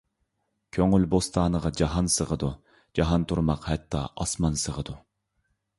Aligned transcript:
كۆڭۈل 0.77 1.05
بوستانىغا 1.11 1.71
جاھان 1.81 2.09
سىغىدۇ، 2.15 2.49
جاھان 3.01 3.29
تۇرماق 3.33 3.69
ھەتتا 3.73 4.05
ئاسمان 4.25 4.63
سىغىدۇ. 4.65 4.99